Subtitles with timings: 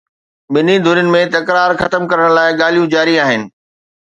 [0.53, 3.41] ٻنهي ڌرين ۾ تڪرار ختم ڪرڻ لاءِ ڳالهيون جاري آهن